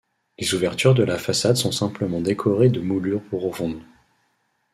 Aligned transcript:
Les 0.39 0.55
ouvertures 0.55 0.95
de 0.95 1.03
la 1.03 1.19
façade 1.19 1.57
sont 1.57 1.71
simplement 1.71 2.21
décorées 2.21 2.69
de 2.69 2.79
moulures 2.81 3.21
peu 3.21 3.37
profondes. 3.37 3.83